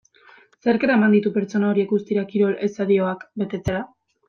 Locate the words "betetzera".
3.45-3.87